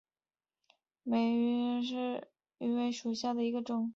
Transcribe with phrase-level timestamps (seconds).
[1.03, 3.87] 疣柄美喙藓为青藓科美喙藓属下的一个种。